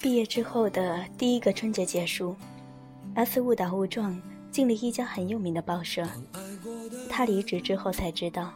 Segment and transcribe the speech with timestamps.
[0.00, 2.34] 毕业之后的第一个春节结束
[3.14, 4.18] ，S 误打误撞
[4.50, 6.08] 进了一家很有名的报社。
[7.10, 8.54] 他离职之后才知道，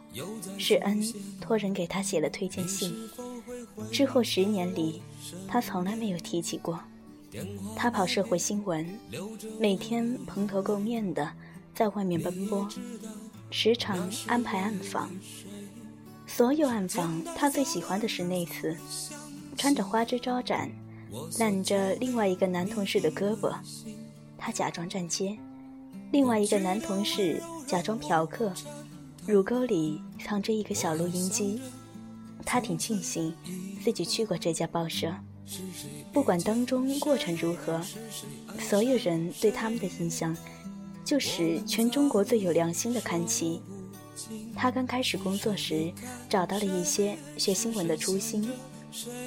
[0.57, 0.99] 是恩
[1.39, 2.95] 托人给他写了推荐信。
[3.91, 5.03] 之后十年里，
[5.47, 6.79] 他从来没有提起过。
[7.75, 8.87] 他跑社会新闻，
[9.59, 11.31] 每天蓬头垢面的
[11.75, 12.67] 在外面奔波，
[13.51, 15.11] 时常安排暗访。
[16.25, 18.75] 所有暗访，他最喜欢的是那次，
[19.55, 20.71] 穿着花枝招展，
[21.39, 23.53] 揽着另外一个男同事的胳膊，
[24.37, 25.37] 他假装站街，
[26.11, 28.53] 另外一个男同事假装嫖客，
[29.25, 31.59] 乳沟里藏着一个小录音机。
[32.45, 33.33] 他挺庆幸
[33.83, 35.11] 自己去过这家报社，
[36.13, 37.81] 不管当中过程如何，
[38.59, 40.35] 所有人对他们的印象
[41.03, 43.61] 就是全中国最有良心的刊期。
[44.55, 45.91] 他刚开始工作时，
[46.29, 48.47] 找到了一些学新闻的初心。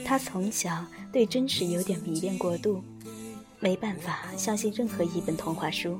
[0.04, 2.82] 他从小对真实有点迷恋过度，
[3.60, 5.98] 没办法相信任何一本童话书。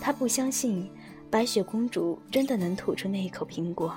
[0.00, 0.90] 他不相信
[1.30, 3.94] 白雪公主真的能吐出那一口苹果，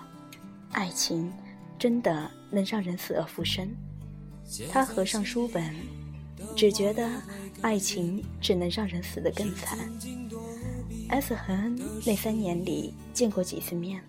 [0.72, 1.32] 爱情
[1.80, 3.68] 真的能让人死而复生。
[4.70, 5.74] 他合上书本，
[6.56, 7.10] 只觉得
[7.62, 9.80] 爱情只能让人死得更惨。
[11.10, 14.04] S 和 N 那三年里见过几次面，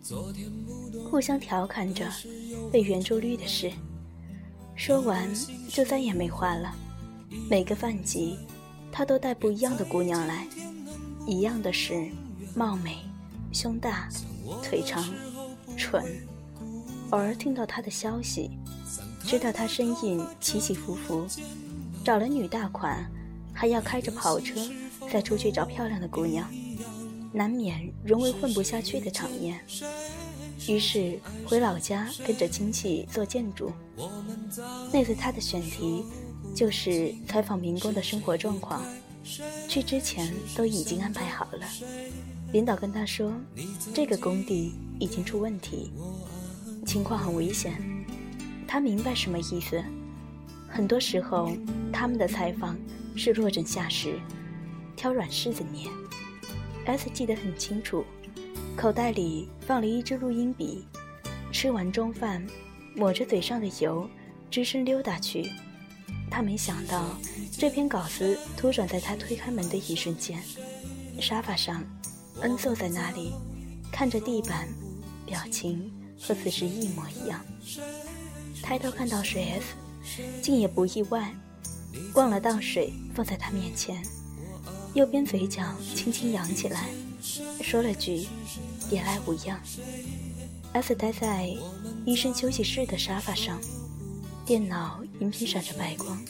[1.10, 2.10] 互相调侃着
[2.72, 3.70] 被圆周率的事。
[4.76, 5.28] 说完
[5.68, 6.74] 就再也没话了。
[7.48, 8.36] 每个饭局，
[8.92, 10.46] 他都带不一样的姑娘来，
[11.26, 12.08] 一样的是
[12.54, 12.98] 貌美、
[13.52, 14.08] 胸大、
[14.62, 15.04] 腿长、
[15.76, 16.04] 蠢。
[17.10, 18.50] 偶尔听到他的消息，
[19.24, 21.26] 知道他身影起起伏伏，
[22.04, 23.08] 找了女大款，
[23.52, 24.60] 还要开着跑车
[25.10, 26.48] 再出去找漂亮的姑娘。
[27.32, 29.60] 难免沦为混不下去的场面，
[30.68, 33.72] 于是回老家跟着亲戚做建筑。
[34.92, 36.04] 那次他的选题
[36.54, 38.82] 就是采访民工的生活状况，
[39.68, 41.66] 去之前都已经安排好了。
[42.52, 43.32] 领导跟他说，
[43.92, 45.90] 这个工地已经出问题，
[46.86, 47.74] 情况很危险。
[48.66, 49.82] 他明白什么意思。
[50.68, 51.50] 很多时候，
[51.92, 52.76] 他们的采访
[53.14, 54.18] 是落枕下石，
[54.96, 55.88] 挑软柿子捏。
[56.84, 58.04] S 记得很清楚，
[58.76, 60.84] 口袋里放了一支录音笔。
[61.52, 62.44] 吃完中饭，
[62.96, 64.08] 抹着嘴上的油，
[64.50, 65.50] 只身溜达去。
[66.30, 67.16] 他没想到，
[67.52, 70.42] 这篇稿子突转在他推开门的一瞬间。
[71.20, 71.84] 沙发上，
[72.40, 73.32] 恩坐在那里，
[73.92, 74.68] 看着地板，
[75.24, 77.40] 表情和此时一模一样。
[78.60, 79.74] 抬头看到水 S，
[80.42, 81.32] 竟也不意外，
[82.14, 84.02] 忘了倒水放在他面前。
[84.94, 85.62] 右边嘴角
[85.94, 86.88] 轻轻扬起来，
[87.62, 88.26] 说了句
[88.90, 89.58] ：“别来无恙。
[90.72, 91.48] ”S 待在
[92.04, 93.58] 医生休息室的沙发上，
[94.44, 96.22] 电脑荧屏闪着白光，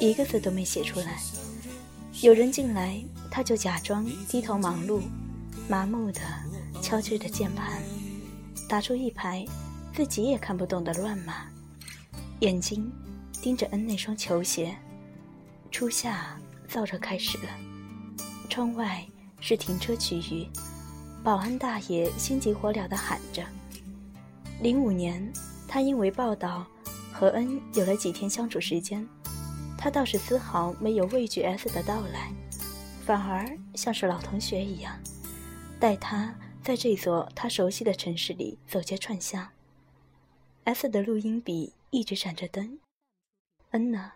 [0.00, 1.18] 一个字都没写出来。
[2.20, 5.02] 有人进来，他就假装低头忙碌，
[5.68, 6.20] 麻木地
[6.82, 7.80] 敲击着键盘，
[8.68, 9.46] 打出一排
[9.94, 11.46] 自己也看不懂的乱码，
[12.40, 12.90] 眼睛
[13.40, 14.74] 盯着 N 那双球鞋。
[15.70, 16.36] 初夏
[16.68, 17.44] 燥热开始了。
[18.48, 19.06] 窗外
[19.40, 20.48] 是停车区域，
[21.22, 23.44] 保安大爷心急火燎地喊着。
[24.60, 25.32] 零五年，
[25.66, 26.66] 他因为报道
[27.12, 29.06] 和恩有了几天相处时间，
[29.76, 32.32] 他倒是丝毫没有畏惧 S 的到来，
[33.06, 34.98] 反而像是老同学一样，
[35.78, 39.48] 带他在这座他熟悉的城市里走街串巷。
[40.64, 42.78] S 的录音笔一直闪着灯，
[43.70, 44.12] 恩呢，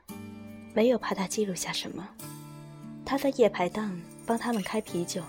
[0.75, 2.09] 没有怕他记录下什么，
[3.05, 3.99] 他在夜排档。
[4.27, 5.23] 帮他们开啤酒，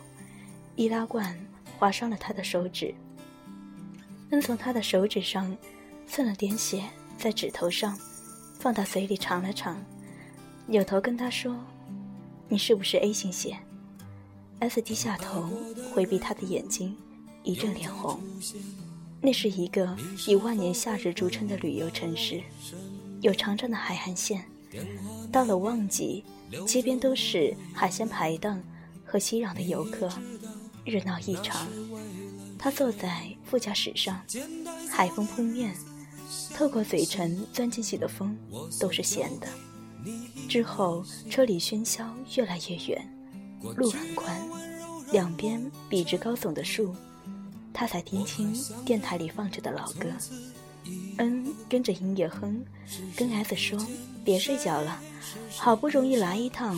[0.76, 1.38] 易拉罐
[1.78, 2.94] 划伤了他的手指。
[4.32, 5.56] 恩从他的手指上
[6.08, 6.84] 蹭了点血，
[7.18, 7.98] 在指头上
[8.60, 9.84] 放到嘴里尝了尝，
[10.66, 11.56] 扭头跟他说
[12.50, 13.58] ：“你是不是 A 型血
[14.60, 15.50] ？”S 低下头
[15.94, 16.96] 回避他的眼睛，
[17.44, 18.20] 一阵脸红。
[19.22, 19.96] 那是一个
[20.28, 22.42] 以万年夏日著称的旅游城市，
[23.22, 24.44] 有长长的海岸线。
[25.32, 26.26] 到了旺季，
[26.66, 28.62] 街边都是海鲜排档。
[29.14, 30.10] 和熙攘的游客，
[30.84, 31.68] 热闹异常。
[32.58, 34.20] 他坐在副驾驶上，
[34.90, 35.76] 海风扑面，
[36.56, 38.36] 透过嘴唇钻进去的风
[38.80, 39.48] 都是咸的。
[40.50, 43.08] 之后车里喧嚣越来越远，
[43.76, 44.36] 路很宽，
[45.12, 46.96] 两边笔直高耸的树。
[47.72, 48.52] 他才听清
[48.84, 50.08] 电台里放着的老歌。
[51.20, 52.66] 嗯，跟着音乐哼，
[53.16, 53.80] 跟 S 说
[54.26, 55.00] ：“别睡觉了，
[55.56, 56.76] 好不容易来一趟。”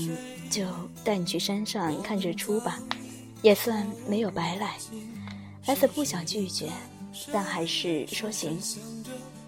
[0.50, 0.66] 就
[1.04, 2.80] 带你去山上看日出吧，
[3.42, 4.78] 也算没有白来。
[5.66, 6.70] S 不想拒绝，
[7.32, 8.60] 但还是说行。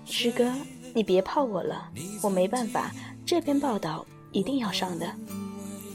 [0.06, 0.52] 师哥，
[0.94, 1.90] 你别泡我了，
[2.22, 2.92] 我没办法，
[3.26, 5.14] 这篇报道一定要上的。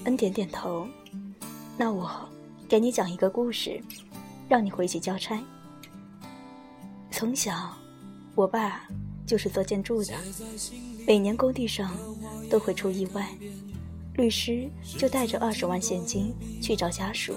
[0.04, 0.87] 恩点点头。
[1.76, 2.10] 那我
[2.69, 3.82] 给你讲一个故事，
[4.48, 5.43] 让你回去交差。
[7.10, 7.76] 从小，
[8.34, 8.87] 我爸
[9.26, 10.14] 就是做建筑的，
[11.06, 11.96] 每年工地上
[12.50, 13.28] 都会出意外，
[14.14, 17.34] 律师就带着二十万现金去找家属，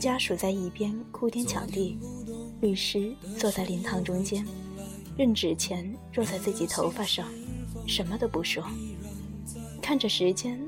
[0.00, 1.98] 家属在一边哭天抢地，
[2.60, 4.44] 律师坐在灵堂中间，
[5.16, 7.26] 任纸钱落在自己头发上，
[7.86, 8.64] 什么都不说，
[9.80, 10.60] 看着时间，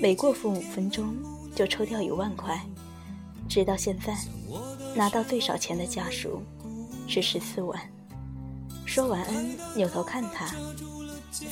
[0.00, 1.14] 每过五分钟
[1.54, 2.60] 就抽掉一万块，
[3.48, 4.16] 直到现在，
[4.94, 6.42] 拿到最少钱的家属。
[7.08, 7.80] 是十四万。
[8.84, 10.52] 说完恩，扭头看他，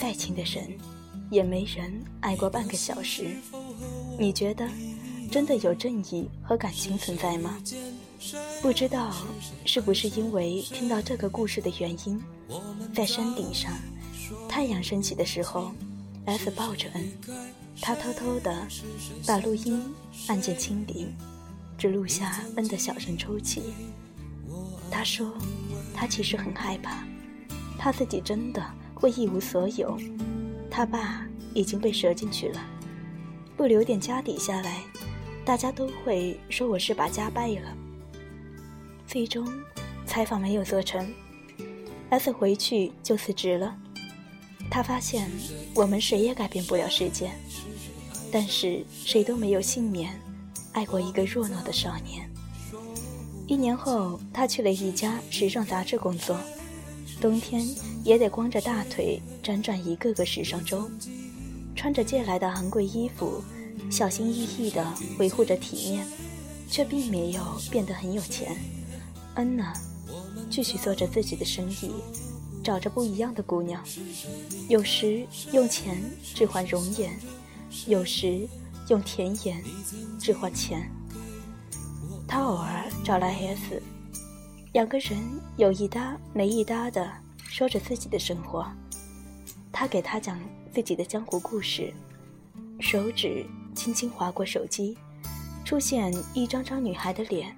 [0.00, 0.76] 再亲的人，
[1.34, 3.36] 也没人爱过半个小时。
[4.18, 4.68] 你觉得，
[5.30, 7.58] 真的有正义和感情存在吗？
[8.62, 9.12] 不知道
[9.64, 12.22] 是不是因为听到这个故事的原因，
[12.94, 13.72] 在山顶上，
[14.48, 15.72] 太阳升起的时候
[16.24, 17.12] ，S 抱着恩，
[17.80, 18.66] 他偷偷的
[19.26, 19.82] 把录音
[20.28, 21.08] 按键清理，
[21.76, 23.74] 只录下恩的小声抽泣。
[24.90, 25.34] 他说
[25.92, 27.04] ：“他其实很害怕，
[27.76, 28.64] 他自己真的
[28.94, 29.98] 会一无所有。
[30.76, 31.24] 他爸
[31.54, 32.60] 已经被折进去了，
[33.56, 34.82] 不留点家底下来，
[35.44, 37.76] 大家都会说我是把家败了。”
[39.06, 39.46] 最终，
[40.04, 41.08] 采访没有做成
[42.10, 43.76] ，S 回去就辞职了。
[44.68, 45.30] 他发现
[45.76, 47.30] 我们谁也改变不了世界，
[48.32, 50.20] 但是谁都没有幸免，
[50.72, 52.28] 爱过一个弱懦的少年。
[53.46, 56.36] 一年后，他去了一家时尚杂志工作，
[57.24, 57.66] 冬天
[58.04, 60.90] 也得光着大腿辗转一个个时尚周，
[61.74, 63.42] 穿着借来的昂贵衣服，
[63.90, 64.86] 小心翼翼地
[65.18, 66.06] 维护着体面，
[66.68, 68.54] 却并没有变得很有钱。
[69.36, 69.72] 恩娜
[70.50, 71.92] 继续做着自己的生意，
[72.62, 73.82] 找着不一样的姑娘，
[74.68, 75.98] 有时用钱
[76.34, 77.18] 置换容颜，
[77.86, 78.46] 有时
[78.88, 79.64] 用甜言
[80.20, 80.90] 置换钱。
[82.28, 83.82] 他偶尔找来 S，
[84.74, 85.16] 两个人
[85.56, 88.66] 有一搭没一搭的说着自己的生活。
[89.70, 90.36] 他给他讲
[90.74, 91.94] 自己的江湖故事，
[92.80, 94.98] 手指轻轻划过手机，
[95.64, 97.56] 出现一张张女孩的脸。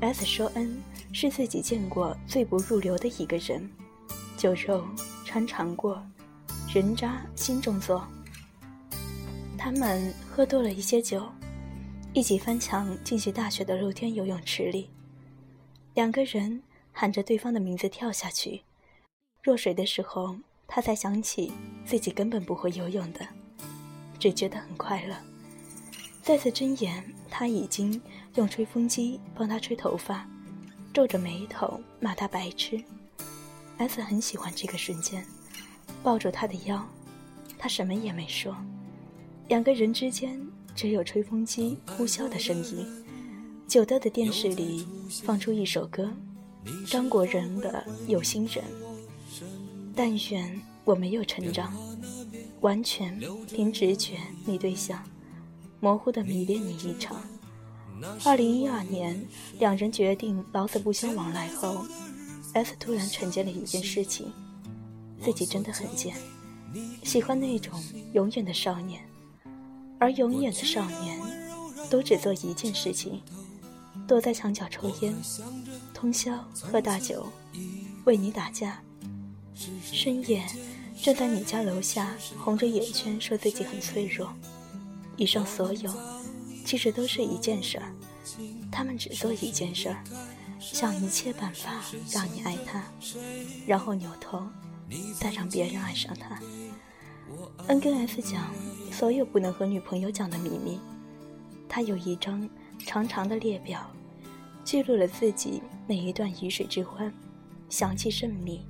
[0.00, 0.82] S 说：“恩
[1.12, 3.70] 是自己见过最不入流的一个人，
[4.38, 4.82] 酒肉
[5.26, 6.02] 穿肠过，
[6.72, 8.02] 人渣心中坐。”
[9.58, 11.22] 他们喝多了一些酒。
[12.14, 14.88] 一起翻墙进去大学的露天游泳池里，
[15.94, 18.62] 两个人喊着对方的名字跳下去。
[19.44, 21.52] 落水的时候，他才想起
[21.84, 23.26] 自己根本不会游泳的，
[24.18, 25.16] 只觉得很快乐。
[26.22, 28.00] 再次睁眼，他已经
[28.34, 30.28] 用吹风机帮他吹头发，
[30.92, 32.82] 皱着眉头骂他白痴。
[33.78, 35.24] S 很喜欢这个瞬间，
[36.02, 36.86] 抱住他的腰，
[37.58, 38.56] 他什么也没说。
[39.48, 40.40] 两个人之间。
[40.72, 42.99] 只有吹风机呼啸的声音。
[43.70, 44.84] 久德的电视里
[45.22, 46.12] 放出一首歌，
[46.88, 48.64] 张国荣的《有心人》。
[49.94, 51.72] 但愿我没有成长，
[52.62, 55.00] 完全凭直觉觅对象，
[55.78, 57.22] 模糊的迷恋你一场。
[58.24, 59.24] 二零一二年，
[59.60, 61.86] 两人决定老死不相往来后
[62.54, 64.32] ，S 突然承见了一件事情：
[65.22, 66.16] 自己真的很贱，
[67.04, 67.80] 喜欢那种
[68.14, 69.00] 永远的少年。
[70.00, 71.20] 而永远的少年，
[71.88, 73.20] 都只做一件事情：
[74.10, 75.14] 躲在墙角抽烟，
[75.94, 77.24] 通宵喝大酒，
[78.04, 78.82] 为你打架。
[79.84, 80.44] 深夜
[81.00, 84.34] 站在你家楼下，红着眼圈说自己很脆弱。
[85.16, 85.94] 以上所有，
[86.64, 87.94] 其实都是一件事儿。
[88.68, 90.02] 他们只做一件事儿，
[90.58, 92.82] 想一切办法让你爱他，
[93.64, 94.44] 然后扭头，
[95.20, 96.36] 再让别人爱上他。
[97.68, 98.52] N 跟 S 讲
[98.90, 100.80] 所有不能和女朋友讲的秘密。
[101.68, 102.50] 他有一张
[102.84, 103.88] 长长的列表，
[104.70, 107.12] 记录了自己每一段鱼水之欢，
[107.68, 108.60] 详细甚密，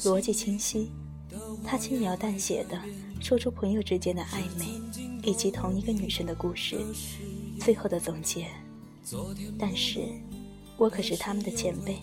[0.00, 0.90] 逻辑清晰。
[1.64, 2.76] 他轻描淡写的
[3.20, 4.66] 说出朋友之间的暧昧，
[5.22, 6.76] 以及同一个女生的故事，
[7.60, 8.48] 最后的总结。
[9.56, 10.08] 但是，
[10.76, 11.98] 我可是他们的前辈，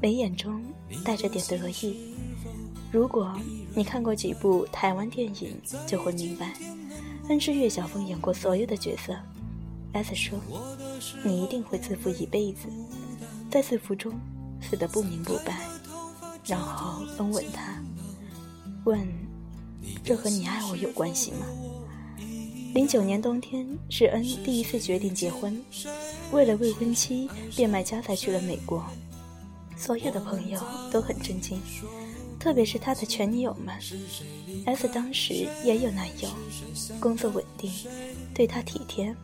[0.00, 0.64] 眉眼中
[1.04, 2.14] 带着点得意。
[2.90, 3.38] 如果
[3.74, 6.54] 你看过几部台湾电影，就会明白，
[7.28, 9.14] 恩师岳小凤演过所有的角色。
[9.94, 10.38] S 说
[11.24, 12.68] ：“你一定会自负一辈子，
[13.50, 14.12] 在自负中
[14.60, 15.60] 死得不明不白。”
[16.44, 17.82] 然后恩吻他，
[18.84, 19.08] 问
[20.04, 21.46] ：“这和你爱我有关系吗？”
[22.74, 25.64] 零九年冬天是恩第一次决定结婚，
[26.32, 28.84] 为了未婚妻，变卖家财去了美国。
[29.76, 30.60] 所有的朋友
[30.90, 31.60] 都很震惊。
[32.40, 33.74] 特别是他的前女友们。
[34.66, 36.28] S 当时也有男友，
[37.00, 37.70] 工作稳定，
[38.34, 39.14] 对他体贴，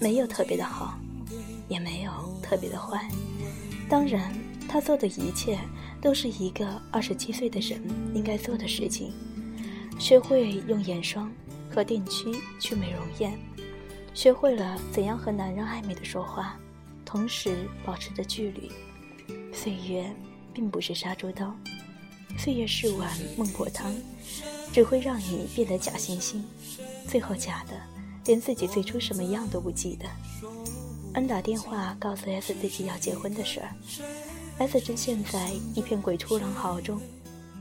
[0.00, 0.98] 没有特别的好，
[1.68, 2.12] 也没有
[2.42, 3.08] 特别的坏。
[3.88, 4.32] 当然，
[4.68, 5.58] 他做的一切
[6.00, 7.82] 都是一个二十七岁的人
[8.14, 9.12] 应该做的事情：
[9.98, 11.30] 学会用眼霜
[11.70, 13.38] 和电区去美容院，
[14.14, 16.58] 学会了怎样和男人暧昧的说话，
[17.04, 18.70] 同时保持着距离。
[19.52, 20.10] 岁月
[20.54, 21.54] 并不是杀猪刀。
[22.38, 23.94] 岁月是碗孟婆汤，
[24.72, 26.40] 只会让你变得假惺惺，
[27.06, 27.74] 最后假的
[28.24, 30.06] 连自己最初什么样都不记得。
[31.14, 33.68] 恩打电话告诉 S 自己要结婚的事儿
[34.58, 37.00] ，S 正陷在一片鬼哭狼嚎中。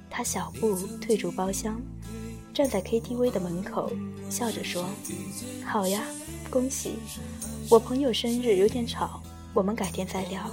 [0.09, 1.81] 他小步退出包厢，
[2.53, 3.91] 站在 KTV 的门口，
[4.29, 4.89] 笑着说
[5.65, 6.03] ：“好呀，
[6.49, 6.95] 恭喜！
[7.69, 9.21] 我朋友生日有点吵，
[9.53, 10.49] 我们改天再聊。”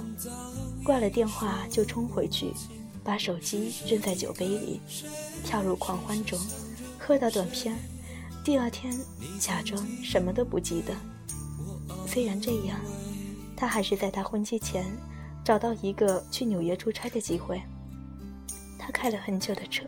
[0.83, 2.53] 挂了电话就冲回去。
[3.01, 4.81] 把手机扔在酒杯里，
[5.43, 6.37] 跳入狂欢中，
[6.99, 7.75] 喝到断片。
[8.49, 8.91] 第二天，
[9.39, 10.91] 假装什么都不记得。
[12.07, 12.79] 虽然这样，
[13.55, 14.91] 他还是在他婚期前
[15.45, 17.61] 找到一个去纽约出差的机会。
[18.79, 19.85] 他开了很久的车，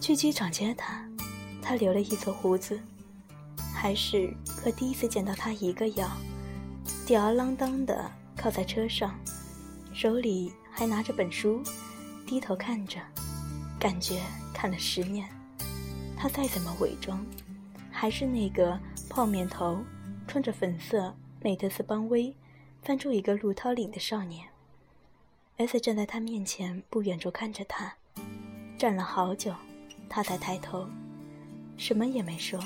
[0.00, 1.04] 去机场接他。
[1.60, 2.78] 他留了一撮胡子，
[3.74, 6.16] 还是和第一次见到他一个样，
[7.04, 9.12] 吊儿郎当的靠在车上，
[9.92, 10.52] 手里。
[10.70, 11.60] 还拿着本书，
[12.24, 13.00] 低头看着，
[13.80, 14.20] 感觉
[14.54, 15.28] 看了十年。
[16.26, 17.24] 他再怎么伪装，
[17.88, 18.76] 还是那个
[19.08, 19.78] 泡面头，
[20.26, 22.34] 穿着粉色美特斯邦威，
[22.82, 24.44] 翻出一个鹿涛领的少年。
[25.58, 27.94] S 站在他面前不远处看着他，
[28.76, 29.54] 站了好久，
[30.08, 30.88] 他才抬头，
[31.76, 32.58] 什么也没说，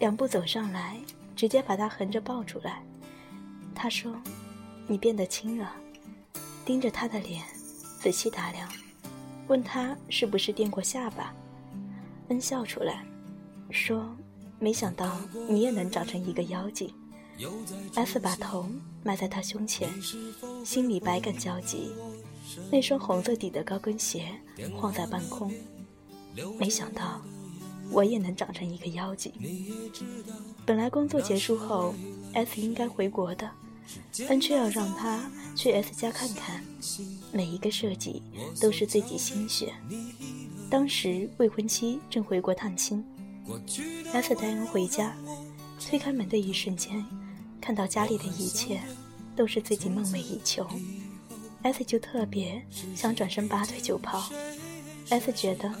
[0.00, 0.98] 两步走上来，
[1.36, 2.82] 直接把他横着抱出来。
[3.72, 4.20] 他说
[4.88, 5.76] ：“你变得轻了。”
[6.66, 7.44] 盯着他的脸，
[8.00, 8.68] 仔细打量，
[9.46, 11.32] 问他是不是垫过下巴。
[12.40, 13.04] 笑出来，
[13.70, 14.16] 说
[14.58, 16.92] ：“没想到你也能长成一个妖精。
[17.94, 18.68] ”S 把头
[19.02, 19.90] 埋在他胸前，
[20.64, 21.92] 心里百感交集。
[22.70, 24.28] 那双红色底的高跟鞋
[24.76, 25.52] 晃在半空。
[26.58, 27.20] 没想到，
[27.90, 29.32] 我也能长成一个妖精。
[30.64, 31.94] 本来工作结束后
[32.34, 33.50] ，S 应该回国的。
[34.28, 36.64] 恩却要让他去 S 家看看，
[37.32, 38.22] 每一个设计
[38.58, 39.74] 都是自己心血。
[40.74, 43.00] 当时未婚妻正回国探亲
[44.12, 45.16] ，S 带恩回家，
[45.78, 47.06] 推开门的一瞬间，
[47.60, 48.80] 看到家里的一切
[49.36, 50.66] 都是自己梦寐以求
[51.62, 52.60] ，S 就特别
[52.92, 54.28] 想转身拔腿就跑。
[55.10, 55.72] S 觉得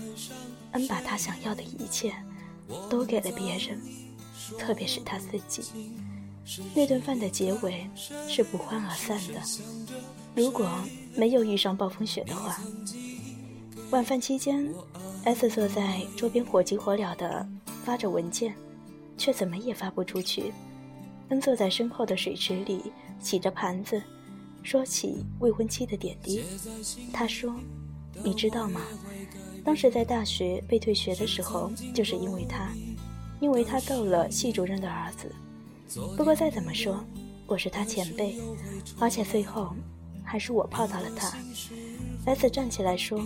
[0.70, 2.14] 恩把他想要的一切
[2.88, 3.82] 都给了别人，
[4.60, 5.64] 特别是他自己。
[6.72, 7.84] 那顿饭的结尾
[8.28, 9.42] 是不欢而散的。
[10.36, 10.70] 如果
[11.16, 12.60] 没有遇上暴风雪的话，
[13.94, 14.68] 晚饭期间
[15.22, 17.48] ，S 坐在桌边火急火燎地
[17.84, 18.52] 发着文件，
[19.16, 20.52] 却怎么也发不出去。
[21.28, 24.02] 恩坐在身后的水池里洗着盘子，
[24.64, 26.42] 说起未婚妻的点滴。
[27.12, 27.54] 他说
[28.24, 28.80] ：“你知道吗？
[29.64, 32.72] 当时在大学被退学的时候，就是因为他，
[33.38, 35.32] 因为他揍了系主任的儿子。”
[36.16, 36.98] 不过再怎么说，
[37.46, 38.40] 我是他前辈，
[38.98, 39.72] 而且最后
[40.24, 41.32] 还是我泡到了他。
[42.26, 43.22] S 站起来说：“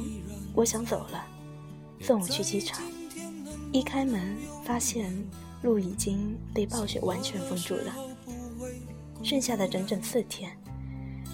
[0.59, 1.25] 我想走了，
[2.00, 2.83] 送我去机场。”
[3.71, 5.15] 一开门，发现
[5.62, 7.95] 路已经被暴雪完全封住了。
[9.23, 10.50] 剩下的整整四天，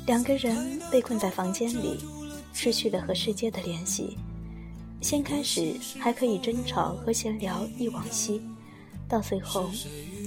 [0.06, 2.04] 两个人被困在房间里，
[2.52, 4.18] 失去了和世界的联系。
[5.00, 8.42] 先开始还可以争吵和闲聊忆往昔。
[9.08, 9.70] 到最后，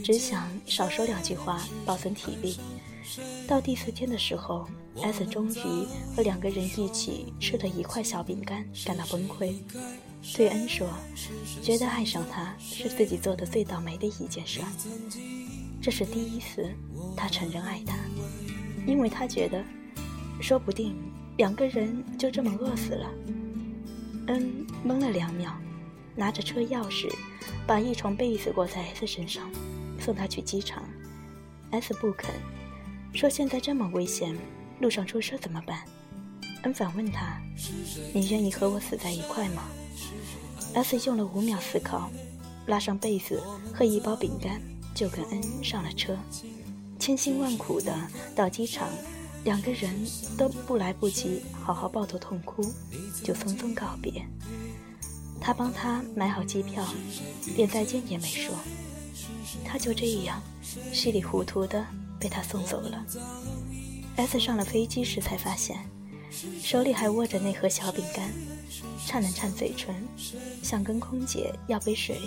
[0.03, 2.57] 只想少说两句话，保存体力。
[3.47, 4.67] 到第四天的时候
[5.01, 9.55] ，S 终于和两个人一起吃了一块小饼干，感到崩溃。
[10.35, 10.87] 对恩说，
[11.61, 14.61] 觉得爱上他是自己做的最倒霉的一件事。
[15.81, 16.69] 这是第一次
[17.15, 17.97] 他承认爱他，
[18.85, 19.63] 因为他觉得，
[20.41, 20.95] 说不定
[21.37, 23.09] 两个人就这么饿死了。
[24.27, 25.51] 恩懵了两秒，
[26.15, 27.09] 拿着车钥匙。
[27.65, 29.49] 把一床被子裹在 S 身上，
[29.99, 30.83] 送他去机场。
[31.71, 32.33] S 不肯，
[33.17, 34.37] 说现在这么危险，
[34.79, 35.83] 路上出事怎么办？
[36.61, 37.41] 恩反问他
[38.13, 39.63] ：“你愿意和我死在一块吗
[40.75, 42.11] ？”S 用了五秒思考，
[42.67, 43.41] 拉上被子
[43.73, 44.61] 和一包饼干，
[44.93, 46.15] 就跟恩上了车。
[46.99, 47.91] 千辛万苦的
[48.35, 48.87] 到机场，
[49.43, 49.91] 两个人
[50.37, 52.61] 都不来不及好好抱头痛哭，
[53.23, 54.23] 就匆匆告别。
[55.41, 56.85] 他帮他买好机票，
[57.55, 58.53] 连再见也没说。
[59.65, 60.39] 他就这样
[60.93, 61.83] 稀里糊涂的
[62.19, 63.05] 被他送走了。
[64.15, 65.77] S 上了飞机时才发现，
[66.61, 68.31] 手里还握着那盒小饼干，
[69.05, 69.95] 颤了颤嘴唇，
[70.63, 72.19] 想跟空姐要杯水，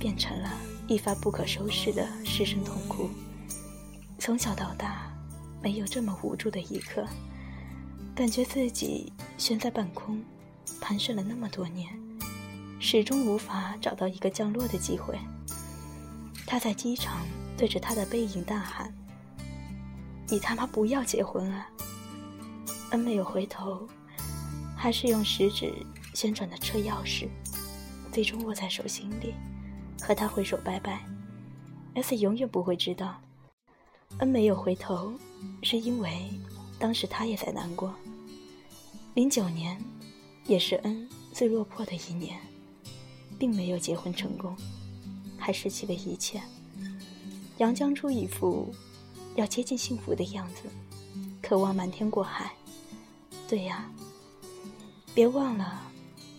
[0.00, 0.52] 变成了
[0.88, 3.08] 一发不可收拾的失声痛哭。
[4.18, 5.12] 从小到大，
[5.62, 7.06] 没有这么无助的一刻，
[8.14, 10.22] 感觉自己悬在半空，
[10.80, 11.88] 盘旋了那么多年，
[12.80, 15.16] 始终无法找到一个降落的机会。
[16.46, 18.92] 他在机场对着他的背影大喊
[20.28, 21.68] ：“你他妈不要结婚啊！”
[22.92, 23.88] 恩没有回头，
[24.76, 25.72] 还是用食指
[26.14, 27.28] 旋转的车钥匙，
[28.12, 29.34] 最终握在手心里，
[30.00, 31.04] 和他挥手拜拜。
[31.94, 33.20] S 永远不会知道。
[34.18, 35.12] 恩没有回头，
[35.62, 36.30] 是因为
[36.78, 37.94] 当时他也在难过。
[39.14, 39.82] 零九年，
[40.44, 42.38] 也是恩最落魄的一年，
[43.38, 44.54] 并没有结婚成功，
[45.38, 46.40] 还失去了一切，
[47.58, 48.74] 佯装出一副
[49.34, 50.62] 要接近幸福的样子，
[51.42, 52.52] 渴望瞒天过海。
[53.48, 53.90] 对呀，
[55.14, 55.80] 别忘了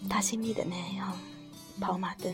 [0.09, 1.17] 他心里的那样
[1.79, 2.33] 跑马灯。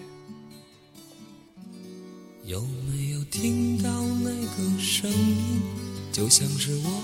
[2.45, 3.89] 有没有听到
[4.21, 5.61] 那个声音，
[6.11, 7.01] 就像是我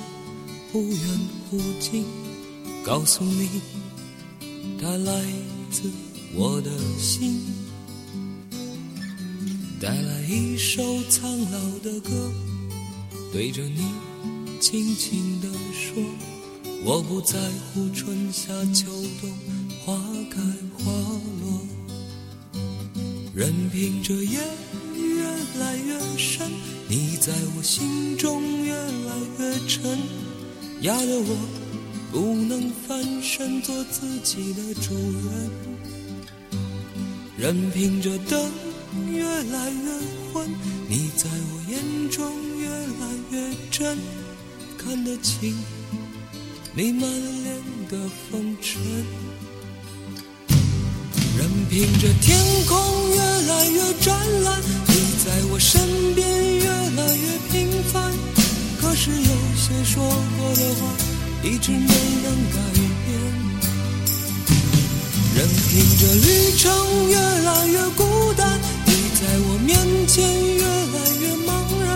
[0.72, 1.20] 忽远
[1.50, 2.04] 忽近，
[2.84, 3.62] 告诉你，
[4.82, 5.24] 它来
[5.72, 5.90] 自
[6.36, 7.42] 我的心，
[9.82, 12.12] 带来一首苍老的歌，
[13.32, 13.94] 对着你
[14.60, 16.04] 轻轻地说，
[16.84, 17.40] 我不在
[17.74, 19.32] 乎春夏秋冬，
[19.86, 19.98] 花
[20.30, 20.42] 开
[20.78, 20.92] 花
[21.42, 21.62] 落，
[23.34, 24.38] 任凭这夜。
[24.98, 25.24] 越
[25.60, 26.52] 来越深，
[26.90, 29.98] 你在我心中越来越沉，
[30.82, 31.38] 压得我
[32.12, 35.50] 不能翻身做自己的主人。
[37.38, 38.52] 任凭这灯
[39.20, 39.92] 越来越
[40.32, 40.50] 昏，
[40.88, 43.98] 你在我眼中越来越真，
[44.78, 45.54] 看得清
[46.74, 47.02] 你满
[47.44, 47.98] 脸的
[48.32, 48.82] 风尘。
[51.38, 54.62] 任凭这天空越来越湛蓝。
[54.88, 55.82] 你在我身
[56.16, 58.14] 边越来越平凡，
[58.80, 60.02] 可是有些说
[60.38, 60.82] 过的话
[61.44, 61.94] 一直没
[62.24, 62.58] 能改
[63.06, 63.10] 变。
[65.36, 68.60] 任凭这旅程越来越孤单，
[69.20, 69.76] 在我面
[70.08, 70.24] 前
[70.56, 71.52] 越来越茫
[71.84, 71.88] 然，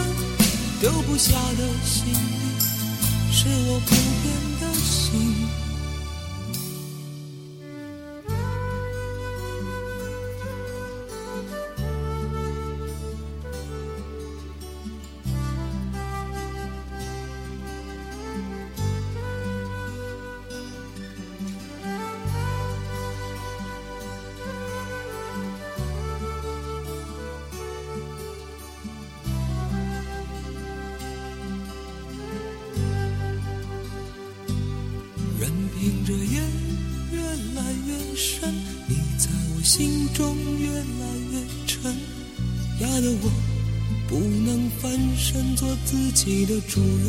[0.81, 2.13] 丢不下的行李
[3.31, 4.25] 是我不变
[4.59, 5.62] 的心。
[37.33, 38.53] 越来越深，
[38.87, 41.91] 你在我心中越来越沉，
[42.79, 43.31] 压得我
[44.07, 47.07] 不能翻身做自己的主人。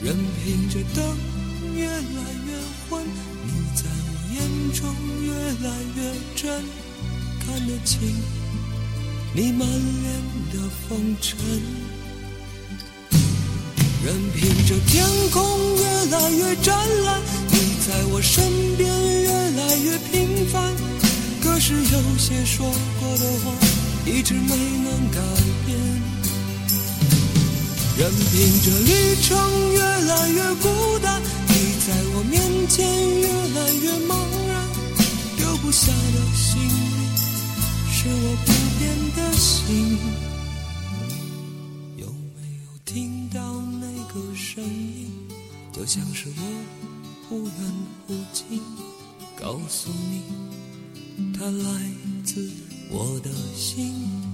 [0.00, 1.16] 任凭这灯
[1.74, 2.54] 越来越
[2.88, 4.38] 昏，你在我眼
[4.72, 5.32] 中越
[5.66, 6.00] 来越
[6.36, 6.62] 真，
[7.40, 7.98] 看得清
[9.34, 11.36] 你满脸的风尘。
[14.04, 15.82] 任凭这天空越
[16.12, 17.20] 来越湛蓝，
[17.88, 18.44] 在我身
[18.76, 18.86] 边
[19.22, 20.76] 越来越频繁。
[21.40, 22.70] 可是有些说
[23.00, 23.50] 过的话，
[24.04, 25.18] 一直没能改
[25.64, 25.78] 变。
[27.96, 31.54] 任凭这旅程越来越孤单，你
[31.86, 32.84] 在我面前
[33.20, 34.12] 越来越茫
[34.48, 34.52] 然。
[35.38, 37.00] 丢不下的行李，
[37.90, 38.84] 是我不变
[39.16, 39.96] 的心。
[41.96, 43.40] 有没有听到
[43.80, 45.10] 那个声音
[45.72, 46.42] 就像是我
[47.28, 47.52] 忽远
[48.06, 48.62] 忽近，
[49.38, 50.22] 告诉你，
[51.34, 51.92] 它来
[52.24, 52.50] 自
[52.90, 54.27] 我的心。